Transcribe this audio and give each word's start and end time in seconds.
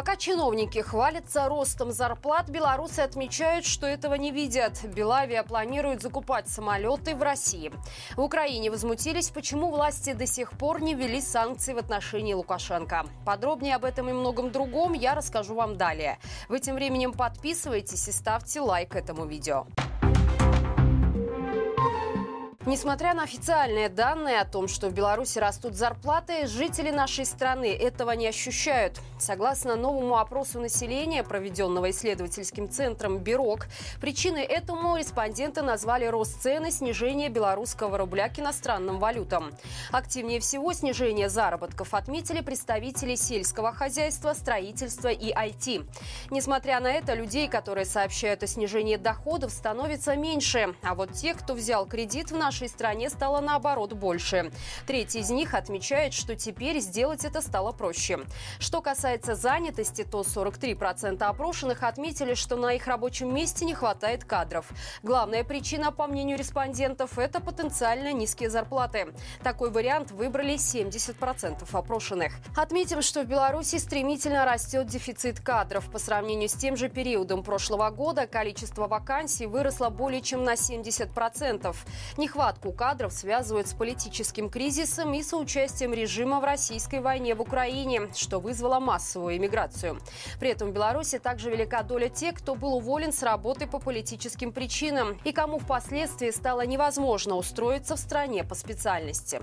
Пока 0.00 0.16
чиновники 0.16 0.78
хвалятся 0.78 1.46
ростом 1.46 1.92
зарплат, 1.92 2.48
белорусы 2.48 3.00
отмечают, 3.00 3.66
что 3.66 3.86
этого 3.86 4.14
не 4.14 4.30
видят. 4.30 4.82
Белавия 4.82 5.42
планирует 5.42 6.00
закупать 6.00 6.48
самолеты 6.48 7.14
в 7.14 7.22
России. 7.22 7.70
В 8.16 8.22
Украине 8.22 8.70
возмутились, 8.70 9.28
почему 9.28 9.70
власти 9.70 10.14
до 10.14 10.24
сих 10.26 10.52
пор 10.52 10.80
не 10.80 10.94
ввели 10.94 11.20
санкции 11.20 11.74
в 11.74 11.76
отношении 11.76 12.32
Лукашенко. 12.32 13.04
Подробнее 13.26 13.76
об 13.76 13.84
этом 13.84 14.08
и 14.08 14.14
многом 14.14 14.50
другом 14.50 14.94
я 14.94 15.14
расскажу 15.14 15.54
вам 15.54 15.76
далее. 15.76 16.18
Вы 16.48 16.60
тем 16.60 16.76
временем 16.76 17.12
подписывайтесь 17.12 18.08
и 18.08 18.12
ставьте 18.12 18.62
лайк 18.62 18.96
этому 18.96 19.26
видео. 19.26 19.66
Несмотря 22.66 23.14
на 23.14 23.22
официальные 23.22 23.88
данные 23.88 24.38
о 24.38 24.44
том, 24.44 24.68
что 24.68 24.90
в 24.90 24.92
Беларуси 24.92 25.38
растут 25.38 25.76
зарплаты, 25.76 26.46
жители 26.46 26.90
нашей 26.90 27.24
страны 27.24 27.74
этого 27.74 28.10
не 28.10 28.26
ощущают. 28.26 29.00
Согласно 29.18 29.76
новому 29.76 30.18
опросу 30.18 30.60
населения, 30.60 31.22
проведенного 31.24 31.90
исследовательским 31.90 32.68
центром 32.68 33.16
«Бирок», 33.16 33.66
причиной 34.02 34.42
этому 34.42 34.98
респонденты 34.98 35.62
назвали 35.62 36.04
рост 36.04 36.42
цен 36.42 36.66
и 36.66 36.70
снижение 36.70 37.30
белорусского 37.30 37.96
рубля 37.96 38.28
к 38.28 38.38
иностранным 38.38 38.98
валютам. 38.98 39.52
Активнее 39.90 40.40
всего 40.40 40.74
снижение 40.74 41.30
заработков 41.30 41.94
отметили 41.94 42.42
представители 42.42 43.14
сельского 43.14 43.72
хозяйства, 43.72 44.34
строительства 44.34 45.08
и 45.08 45.32
IT. 45.32 45.88
Несмотря 46.30 46.80
на 46.80 46.92
это, 46.92 47.14
людей, 47.14 47.48
которые 47.48 47.86
сообщают 47.86 48.42
о 48.42 48.46
снижении 48.46 48.96
доходов, 48.96 49.50
становится 49.50 50.14
меньше. 50.14 50.74
А 50.82 50.94
вот 50.94 51.14
тех, 51.14 51.38
кто 51.38 51.54
взял 51.54 51.86
кредит 51.86 52.30
в 52.30 52.36
нашей 52.36 52.49
нашей 52.50 52.68
стране 52.68 53.08
стало 53.10 53.40
наоборот 53.40 53.92
больше. 53.92 54.50
Третий 54.84 55.20
из 55.20 55.30
них 55.30 55.54
отмечает, 55.54 56.12
что 56.12 56.34
теперь 56.34 56.80
сделать 56.80 57.24
это 57.24 57.42
стало 57.42 57.70
проще. 57.70 58.18
Что 58.58 58.80
касается 58.80 59.36
занятости, 59.36 60.02
то 60.02 60.22
43% 60.22 61.22
опрошенных 61.22 61.84
отметили, 61.84 62.34
что 62.34 62.56
на 62.56 62.72
их 62.72 62.88
рабочем 62.88 63.32
месте 63.32 63.64
не 63.64 63.72
хватает 63.72 64.24
кадров. 64.24 64.66
Главная 65.04 65.44
причина, 65.44 65.92
по 65.92 66.08
мнению 66.08 66.38
респондентов, 66.38 67.20
это 67.20 67.40
потенциально 67.40 68.12
низкие 68.12 68.50
зарплаты. 68.50 69.14
Такой 69.44 69.70
вариант 69.70 70.10
выбрали 70.10 70.54
70% 70.54 71.68
опрошенных. 71.72 72.32
Отметим, 72.56 73.00
что 73.00 73.22
в 73.22 73.26
Беларуси 73.26 73.76
стремительно 73.78 74.44
растет 74.44 74.88
дефицит 74.88 75.38
кадров. 75.38 75.88
По 75.88 76.00
сравнению 76.00 76.48
с 76.48 76.54
тем 76.54 76.76
же 76.76 76.88
периодом 76.88 77.44
прошлого 77.44 77.90
года 77.90 78.26
количество 78.26 78.88
вакансий 78.88 79.46
выросло 79.46 79.88
более 79.88 80.20
чем 80.20 80.42
на 80.42 80.54
70%. 80.54 81.76
Нехватка 82.16 82.39
Нехватку 82.40 82.72
кадров 82.72 83.12
связывают 83.12 83.68
с 83.68 83.74
политическим 83.74 84.48
кризисом 84.48 85.12
и 85.12 85.22
соучастием 85.22 85.92
режима 85.92 86.40
в 86.40 86.44
российской 86.44 87.00
войне 87.00 87.34
в 87.34 87.42
Украине, 87.42 88.08
что 88.16 88.38
вызвало 88.38 88.80
массовую 88.80 89.36
иммиграцию. 89.36 90.00
При 90.38 90.48
этом 90.48 90.70
в 90.70 90.72
Беларуси 90.72 91.18
также 91.18 91.50
велика 91.50 91.82
доля 91.82 92.08
тех, 92.08 92.36
кто 92.36 92.54
был 92.54 92.76
уволен 92.76 93.12
с 93.12 93.22
работы 93.22 93.66
по 93.66 93.78
политическим 93.78 94.52
причинам 94.52 95.18
и 95.22 95.32
кому 95.32 95.58
впоследствии 95.58 96.30
стало 96.30 96.64
невозможно 96.64 97.36
устроиться 97.36 97.94
в 97.94 97.98
стране 97.98 98.42
по 98.42 98.54
специальности. 98.54 99.42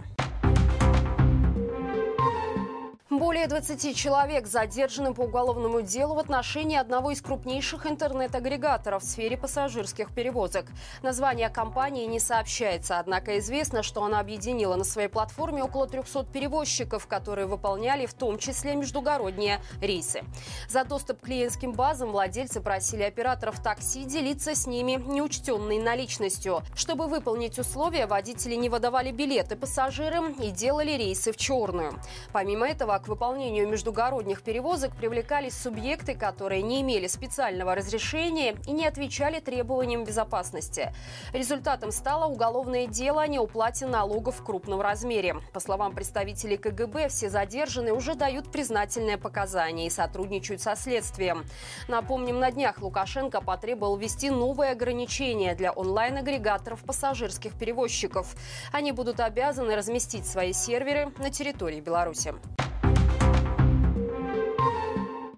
Более 3.17 3.47
20 3.47 3.97
человек 3.97 4.45
задержаны 4.45 5.11
по 5.11 5.21
уголовному 5.21 5.81
делу 5.81 6.13
в 6.13 6.19
отношении 6.19 6.77
одного 6.77 7.09
из 7.09 7.19
крупнейших 7.19 7.87
интернет-агрегаторов 7.87 9.01
в 9.01 9.07
сфере 9.07 9.35
пассажирских 9.35 10.13
перевозок. 10.13 10.67
Название 11.01 11.49
компании 11.49 12.05
не 12.05 12.19
сообщается, 12.19 12.99
однако 12.99 13.39
известно, 13.39 13.81
что 13.81 14.03
она 14.03 14.19
объединила 14.19 14.75
на 14.75 14.83
своей 14.83 15.07
платформе 15.07 15.63
около 15.63 15.87
300 15.87 16.25
перевозчиков, 16.25 17.07
которые 17.07 17.47
выполняли 17.47 18.05
в 18.05 18.13
том 18.13 18.37
числе 18.37 18.75
междугородние 18.75 19.61
рейсы. 19.81 20.21
За 20.69 20.83
доступ 20.83 21.19
к 21.19 21.25
клиентским 21.25 21.71
базам 21.71 22.11
владельцы 22.11 22.61
просили 22.61 23.01
операторов 23.01 23.63
такси 23.63 24.03
делиться 24.05 24.53
с 24.53 24.67
ними 24.67 24.91
неучтенной 24.91 25.79
наличностью. 25.79 26.61
Чтобы 26.75 27.07
выполнить 27.07 27.57
условия, 27.57 28.05
водители 28.05 28.53
не 28.53 28.69
выдавали 28.69 29.09
билеты 29.09 29.55
пассажирам 29.55 30.33
и 30.33 30.51
делали 30.51 30.91
рейсы 30.91 31.31
в 31.31 31.37
черную. 31.37 31.99
Помимо 32.31 32.67
этого, 32.67 32.93
к 33.07 33.09
выполнению 33.09 33.69
междугородних 33.69 34.41
перевозок 34.41 34.93
привлекались 34.93 35.57
субъекты, 35.57 36.13
которые 36.13 36.61
не 36.61 36.81
имели 36.81 37.07
специального 37.07 37.73
разрешения 37.73 38.57
и 38.67 38.71
не 38.73 38.85
отвечали 38.85 39.39
требованиям 39.39 40.03
безопасности. 40.03 40.93
Результатом 41.31 41.93
стало 41.93 42.25
уголовное 42.25 42.85
дело 42.85 43.21
о 43.21 43.27
неуплате 43.27 43.85
налогов 43.85 44.35
в 44.39 44.43
крупном 44.43 44.81
размере. 44.81 45.37
По 45.53 45.61
словам 45.61 45.95
представителей 45.95 46.57
КГБ, 46.57 47.07
все 47.07 47.29
задержанные 47.29 47.93
уже 47.93 48.13
дают 48.13 48.51
признательные 48.51 49.17
показания 49.17 49.87
и 49.87 49.89
сотрудничают 49.89 50.61
со 50.61 50.75
следствием. 50.75 51.45
Напомним, 51.87 52.41
на 52.41 52.51
днях 52.51 52.81
Лукашенко 52.81 53.39
потребовал 53.39 53.95
ввести 53.95 54.29
новые 54.29 54.71
ограничения 54.71 55.55
для 55.55 55.71
онлайн-агрегаторов 55.71 56.83
пассажирских 56.83 57.57
перевозчиков. 57.57 58.35
Они 58.73 58.91
будут 58.91 59.21
обязаны 59.21 59.77
разместить 59.77 60.27
свои 60.27 60.51
серверы 60.51 61.13
на 61.19 61.29
территории 61.29 61.79
Беларуси. 61.79 62.33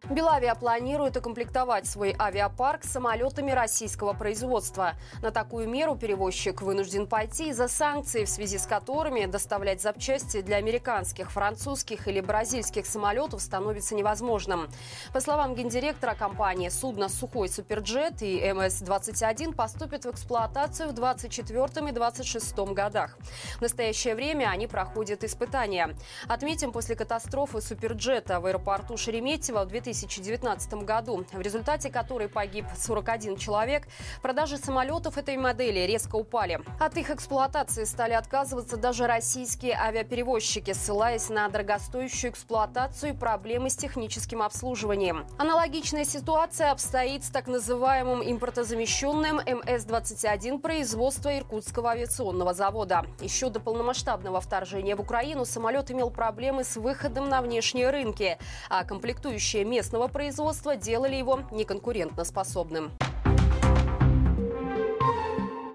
Белавия 0.10 0.56
планирует 0.56 1.18
укомплектовать 1.18 1.86
свой 1.86 2.16
авиапарк 2.18 2.84
самолетами 2.84 3.52
российского 3.52 4.14
производства. 4.14 4.96
На 5.22 5.30
такую 5.30 5.70
меру 5.70 5.96
перевозчик 5.96 6.64
вынужден 6.64 7.06
пойти 7.06 7.50
из-за 7.50 7.68
санкций, 7.68 8.26
в 8.26 8.30
связи 8.30 8.58
с 8.58 8.66
которыми 8.66 9.28
доставлять 9.28 9.84
запчасти 9.84 10.42
для 10.42 10.58
американских, 10.58 11.32
французских 11.32 12.08
или 12.08 12.22
бразильских 12.22 12.88
самолетов 12.88 13.40
становится 13.40 13.94
невозможным. 13.94 14.68
По 15.14 15.22
словам 15.22 15.54
гендиректора 15.54 16.16
компании, 16.16 16.70
судно 16.70 17.08
«Сухой 17.08 17.48
Суперджет» 17.48 18.24
и 18.24 18.40
МС-21 18.40 19.54
поступят 19.54 20.06
в 20.06 20.10
эксплуатацию 20.10 20.90
в 20.90 20.94
2024 20.94 21.88
и 21.88 21.92
2026 21.92 22.58
годах. 22.74 23.16
В 23.60 23.62
настоящее 23.62 24.16
время 24.16 24.50
они 24.50 24.66
проходят 24.66 25.24
испытания. 25.24 25.96
Отметим, 26.28 26.72
после 26.72 26.96
катастрофы 26.96 27.62
Суперджета 27.62 28.40
в 28.40 28.48
аэропорту 28.48 28.98
Шереметьево 28.98 29.66
в 29.66 29.68
2000 29.68 29.99
2019 30.02 30.74
году, 30.86 31.26
в 31.32 31.42
результате 31.42 31.90
которой 31.90 32.28
погиб 32.30 32.66
41 32.78 33.38
человек, 33.38 33.88
продажи 34.22 34.58
самолетов 34.58 35.18
этой 35.18 35.38
модели 35.38 35.80
резко 35.80 36.16
упали. 36.16 36.62
От 36.80 36.98
их 36.98 37.10
эксплуатации 37.10 37.84
стали 37.84 38.14
отказываться 38.14 38.78
даже 38.78 39.08
российские 39.08 39.74
авиаперевозчики, 39.74 40.74
ссылаясь 40.74 41.30
на 41.30 41.48
дорогостоящую 41.50 42.32
эксплуатацию 42.32 43.14
и 43.14 43.16
проблемы 43.16 43.70
с 43.70 43.76
техническим 43.76 44.42
обслуживанием. 44.42 45.26
Аналогичная 45.38 46.06
ситуация 46.06 46.72
обстоит 46.72 47.24
с 47.24 47.30
так 47.30 47.48
называемым 47.48 48.22
импортозамещенным 48.24 49.40
МС-21 49.40 50.60
производства 50.60 51.38
Иркутского 51.38 51.92
авиационного 51.92 52.54
завода. 52.54 53.06
Еще 53.20 53.50
до 53.50 53.60
полномасштабного 53.60 54.42
вторжения 54.42 54.96
в 54.96 55.02
Украину 55.02 55.46
самолет 55.46 55.92
имел 55.92 56.10
проблемы 56.10 56.64
с 56.64 56.76
выходом 56.76 57.30
на 57.30 57.42
внешние 57.42 57.90
рынки, 57.90 58.38
а 58.70 58.84
комплектующие 58.84 59.66
мест 59.66 59.89
местного 59.90 60.08
производства 60.08 60.76
делали 60.76 61.16
его 61.16 61.40
неконкурентоспособным. 61.50 62.92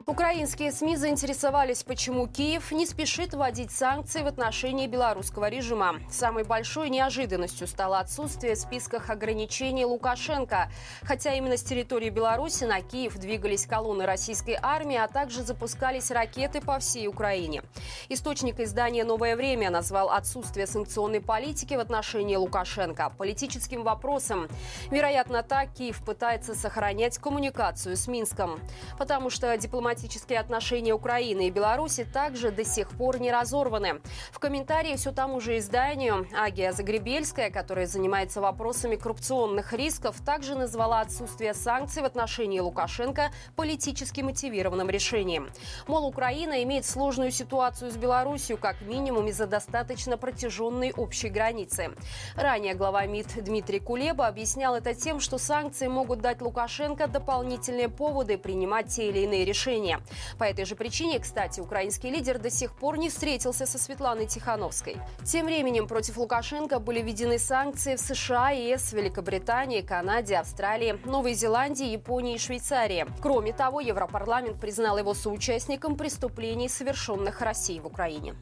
Украинские 0.06 0.70
СМИ 0.70 0.96
заинтересовались, 0.96 1.82
почему 1.82 2.26
Киев 2.26 2.72
не 2.72 2.84
спешит 2.84 3.32
вводить 3.32 3.70
санкции 3.70 4.20
в 4.20 4.26
отношении 4.26 4.86
белорусского 4.86 5.48
режима. 5.48 5.94
Самой 6.10 6.44
большой 6.44 6.90
неожиданностью 6.90 7.66
стало 7.66 8.00
отсутствие 8.00 8.54
в 8.54 8.58
списках 8.58 9.08
ограничений 9.08 9.86
Лукашенко. 9.86 10.70
Хотя 11.04 11.32
именно 11.32 11.56
с 11.56 11.62
территории 11.62 12.10
Беларуси 12.10 12.64
на 12.64 12.82
Киев 12.82 13.16
двигались 13.16 13.64
колонны 13.64 14.04
российской 14.04 14.58
армии, 14.60 14.98
а 14.98 15.08
также 15.08 15.42
запускались 15.42 16.10
ракеты 16.10 16.60
по 16.60 16.78
всей 16.80 17.08
Украине. 17.08 17.62
Источник 18.10 18.60
издания 18.60 19.04
«Новое 19.04 19.36
время» 19.36 19.70
назвал 19.70 20.10
отсутствие 20.10 20.66
санкционной 20.66 21.22
политики 21.22 21.72
в 21.72 21.80
отношении 21.80 22.36
Лукашенко 22.36 23.10
политическим 23.16 23.84
вопросом. 23.84 24.48
Вероятно, 24.90 25.42
так 25.42 25.72
Киев 25.72 26.04
пытается 26.04 26.54
сохранять 26.54 27.16
коммуникацию 27.16 27.96
с 27.96 28.06
Минском. 28.06 28.60
Потому 28.98 29.30
что 29.30 29.56
дипломатические 29.56 29.93
дипломатические 29.94 30.40
отношения 30.40 30.92
Украины 30.92 31.46
и 31.46 31.50
Беларуси 31.50 32.04
также 32.04 32.50
до 32.50 32.64
сих 32.64 32.88
пор 32.90 33.20
не 33.20 33.30
разорваны. 33.30 34.00
В 34.32 34.40
комментарии 34.40 34.96
все 34.96 35.12
тому 35.12 35.40
же 35.40 35.58
изданию 35.58 36.26
Агия 36.36 36.72
Загребельская, 36.72 37.50
которая 37.50 37.86
занимается 37.86 38.40
вопросами 38.40 38.96
коррупционных 38.96 39.72
рисков, 39.72 40.16
также 40.24 40.56
назвала 40.56 41.00
отсутствие 41.00 41.54
санкций 41.54 42.02
в 42.02 42.06
отношении 42.06 42.58
Лукашенко 42.58 43.30
политически 43.54 44.20
мотивированным 44.20 44.90
решением. 44.90 45.50
Мол, 45.86 46.06
Украина 46.06 46.62
имеет 46.64 46.84
сложную 46.84 47.30
ситуацию 47.30 47.92
с 47.92 47.96
Беларусью 47.96 48.58
как 48.58 48.80
минимум 48.82 49.28
из-за 49.28 49.46
достаточно 49.46 50.16
протяженной 50.16 50.92
общей 50.96 51.28
границы. 51.28 51.92
Ранее 52.34 52.74
глава 52.74 53.06
МИД 53.06 53.44
Дмитрий 53.44 53.78
Кулеба 53.78 54.26
объяснял 54.26 54.74
это 54.74 54.92
тем, 54.92 55.20
что 55.20 55.38
санкции 55.38 55.86
могут 55.86 56.20
дать 56.20 56.42
Лукашенко 56.42 57.06
дополнительные 57.06 57.88
поводы 57.88 58.38
принимать 58.38 58.88
те 58.88 59.08
или 59.08 59.20
иные 59.20 59.44
решения. 59.44 59.83
Владения. 59.84 60.00
По 60.38 60.44
этой 60.44 60.64
же 60.64 60.76
причине, 60.76 61.18
кстати, 61.18 61.60
украинский 61.60 62.10
лидер 62.10 62.38
до 62.38 62.50
сих 62.50 62.72
пор 62.72 62.98
не 62.98 63.08
встретился 63.08 63.66
со 63.66 63.78
Светланой 63.78 64.26
Тихановской. 64.26 64.96
Тем 65.24 65.46
временем 65.46 65.86
против 65.86 66.16
Лукашенко 66.16 66.78
были 66.78 67.02
введены 67.02 67.38
санкции 67.38 67.96
в 67.96 68.00
США, 68.00 68.50
ЕС, 68.50 68.92
Великобритании, 68.92 69.80
Канаде, 69.80 70.36
Австралии, 70.36 70.98
Новой 71.04 71.34
Зеландии, 71.34 71.86
Японии 71.86 72.34
и 72.34 72.38
Швейцарии. 72.38 73.06
Кроме 73.20 73.52
того, 73.52 73.80
Европарламент 73.80 74.60
признал 74.60 74.98
его 74.98 75.14
соучастником 75.14 75.96
преступлений, 75.96 76.68
совершенных 76.68 77.40
Россией 77.40 77.80
в 77.80 77.86
Украине. 77.86 78.34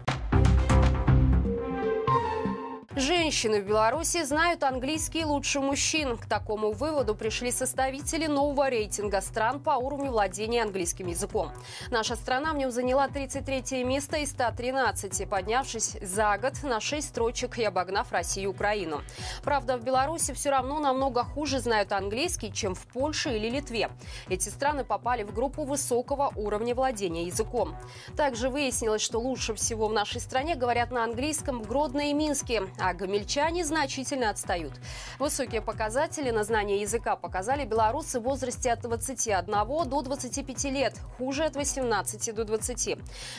Женщины 2.94 3.62
в 3.62 3.66
Беларуси 3.66 4.22
знают 4.22 4.62
английский 4.62 5.24
лучше 5.24 5.60
мужчин. 5.60 6.18
К 6.18 6.26
такому 6.26 6.72
выводу 6.72 7.14
пришли 7.14 7.50
составители 7.50 8.26
нового 8.26 8.68
рейтинга 8.68 9.22
стран 9.22 9.60
по 9.60 9.70
уровню 9.70 10.10
владения 10.10 10.62
английским 10.62 11.06
языком. 11.06 11.52
Наша 11.90 12.16
страна 12.16 12.52
в 12.52 12.58
нем 12.58 12.70
заняла 12.70 13.08
33 13.08 13.82
место 13.84 14.18
из 14.18 14.32
113, 14.32 15.26
поднявшись 15.26 15.96
за 16.02 16.36
год 16.36 16.62
на 16.64 16.80
6 16.80 17.08
строчек 17.08 17.56
и 17.56 17.64
обогнав 17.64 18.12
Россию 18.12 18.42
и 18.42 18.46
Украину. 18.48 19.00
Правда, 19.42 19.78
в 19.78 19.84
Беларуси 19.84 20.34
все 20.34 20.50
равно 20.50 20.78
намного 20.78 21.24
хуже 21.24 21.60
знают 21.60 21.92
английский, 21.92 22.52
чем 22.52 22.74
в 22.74 22.86
Польше 22.88 23.34
или 23.34 23.48
Литве. 23.48 23.88
Эти 24.28 24.50
страны 24.50 24.84
попали 24.84 25.22
в 25.22 25.32
группу 25.32 25.64
высокого 25.64 26.30
уровня 26.36 26.74
владения 26.74 27.24
языком. 27.24 27.74
Также 28.18 28.50
выяснилось, 28.50 29.00
что 29.00 29.18
лучше 29.18 29.54
всего 29.54 29.88
в 29.88 29.94
нашей 29.94 30.20
стране 30.20 30.56
говорят 30.56 30.90
на 30.90 31.04
английском 31.04 31.62
в 31.62 31.68
Гродно 31.68 32.10
и 32.10 32.12
Минске, 32.12 32.64
а 32.82 32.94
гомельчане 32.94 33.64
значительно 33.64 34.30
отстают. 34.30 34.72
Высокие 35.18 35.62
показатели 35.62 36.30
на 36.30 36.42
знание 36.42 36.80
языка 36.80 37.14
показали 37.14 37.64
белорусы 37.64 38.18
в 38.18 38.24
возрасте 38.24 38.72
от 38.72 38.80
21 38.80 39.46
до 39.46 40.02
25 40.02 40.64
лет, 40.64 40.98
хуже 41.16 41.44
от 41.44 41.54
18 41.54 42.34
до 42.34 42.44
20. 42.44 42.98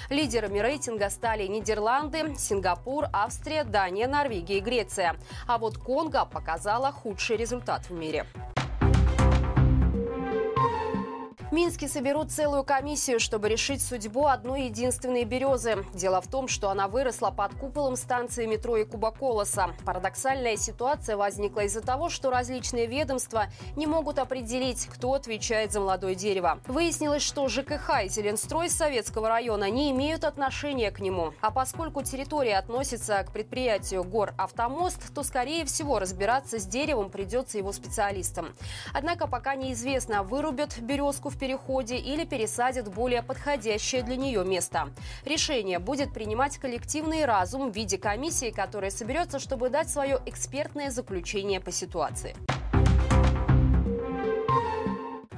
Лидерами 0.09 0.59
рейтинга 0.59 1.09
стали 1.09 1.45
Нидерланды, 1.47 2.35
Сингапур, 2.37 3.07
Австрия, 3.11 3.65
Дания, 3.65 4.07
Норвегия 4.07 4.57
и 4.57 4.61
Греция. 4.61 5.17
А 5.45 5.57
вот 5.57 5.77
Конго 5.77 6.25
показала 6.25 6.91
худший 6.91 7.35
результат 7.35 7.89
в 7.89 7.93
мире. 7.93 8.25
Минске 11.53 11.87
соберут 11.87 12.31
целую 12.31 12.63
комиссию, 12.63 13.19
чтобы 13.19 13.47
решить 13.47 13.79
судьбу 13.79 14.25
одной 14.25 14.63
единственной 14.63 15.23
березы. 15.23 15.85
Дело 15.93 16.19
в 16.19 16.27
том, 16.27 16.47
что 16.47 16.71
она 16.71 16.87
выросла 16.87 17.29
под 17.29 17.53
куполом 17.53 17.95
станции 17.95 18.47
метро 18.47 18.75
и 18.75 18.85
Кубаколоса. 18.85 19.69
Парадоксальная 19.85 20.57
ситуация 20.57 21.15
возникла 21.15 21.65
из-за 21.65 21.81
того, 21.81 22.09
что 22.09 22.31
различные 22.31 22.87
ведомства 22.87 23.45
не 23.75 23.85
могут 23.85 24.17
определить, 24.17 24.87
кто 24.87 25.13
отвечает 25.13 25.71
за 25.71 25.79
молодое 25.79 26.15
дерево. 26.15 26.59
Выяснилось, 26.65 27.21
что 27.21 27.47
ЖКХ 27.47 28.05
и 28.05 28.09
Зеленстрой 28.09 28.71
Советского 28.71 29.29
района 29.29 29.69
не 29.69 29.91
имеют 29.91 30.23
отношения 30.23 30.89
к 30.89 31.01
нему. 31.01 31.33
А 31.39 31.51
поскольку 31.51 32.01
территория 32.01 32.57
относится 32.57 33.23
к 33.23 33.31
предприятию 33.31 34.03
Гор 34.03 34.33
Автомост, 34.39 35.13
то, 35.13 35.21
скорее 35.21 35.65
всего, 35.65 35.99
разбираться 35.99 36.57
с 36.57 36.65
деревом 36.65 37.11
придется 37.11 37.59
его 37.59 37.71
специалистам. 37.73 38.55
Однако 38.91 39.27
пока 39.27 39.53
неизвестно, 39.53 40.23
вырубят 40.23 40.79
березку 40.79 41.29
в 41.29 41.42
переходе 41.43 41.97
или 41.97 42.23
пересадят 42.23 42.87
в 42.87 42.91
более 42.91 43.21
подходящее 43.21 44.01
для 44.01 44.15
нее 44.15 44.45
место. 44.45 44.91
Решение 45.25 45.79
будет 45.79 46.13
принимать 46.13 46.57
коллективный 46.57 47.25
разум 47.25 47.69
в 47.69 47.75
виде 47.75 47.97
комиссии, 47.97 48.49
которая 48.49 48.91
соберется, 48.91 49.39
чтобы 49.39 49.69
дать 49.69 49.89
свое 49.89 50.21
экспертное 50.25 50.89
заключение 50.89 51.59
по 51.59 51.69
ситуации. 51.69 52.33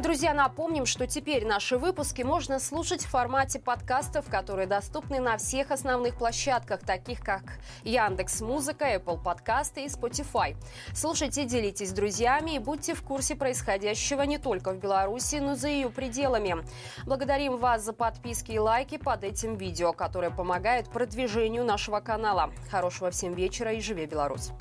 Друзья, 0.05 0.35
напомним, 0.35 0.85
что 0.85 1.07
теперь 1.07 1.47
наши 1.47 1.79
выпуски 1.79 2.21
можно 2.21 2.59
слушать 2.59 3.03
в 3.03 3.09
формате 3.09 3.59
подкастов, 3.59 4.29
которые 4.29 4.67
доступны 4.67 5.19
на 5.19 5.37
всех 5.37 5.71
основных 5.71 6.15
площадках, 6.15 6.81
таких 6.81 7.21
как 7.21 7.41
Яндекс 7.83 8.41
Музыка, 8.41 8.97
Apple 8.97 9.19
Подкасты 9.19 9.85
и 9.85 9.87
Spotify. 9.87 10.55
Слушайте, 10.93 11.45
делитесь 11.45 11.89
с 11.89 11.91
друзьями 11.91 12.51
и 12.51 12.59
будьте 12.59 12.93
в 12.93 13.01
курсе 13.01 13.35
происходящего 13.35 14.21
не 14.21 14.37
только 14.37 14.73
в 14.73 14.77
Беларуси, 14.77 15.37
но 15.37 15.53
и 15.53 15.55
за 15.55 15.69
ее 15.69 15.89
пределами. 15.89 16.57
Благодарим 17.07 17.57
вас 17.57 17.83
за 17.83 17.91
подписки 17.91 18.51
и 18.51 18.59
лайки 18.59 18.97
под 18.97 19.23
этим 19.23 19.55
видео, 19.55 19.91
которые 19.91 20.29
помогают 20.29 20.87
продвижению 20.87 21.65
нашего 21.65 21.99
канала. 21.99 22.51
Хорошего 22.69 23.09
всем 23.09 23.33
вечера 23.33 23.73
и 23.73 23.81
живи 23.81 24.05
Беларусь! 24.05 24.51